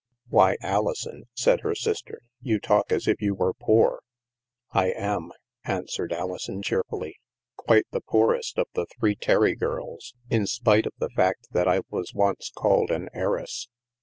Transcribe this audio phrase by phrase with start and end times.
[0.29, 4.01] "Why, Alison," said her sister," you talk as if you were poor.""
[4.71, 5.31] I am,"
[5.63, 7.19] answered Alison cheerfully."
[7.67, 11.81] Quite the poorest of the three Terry girls, in spite of the fact that I
[11.91, 13.67] was once called an heiress."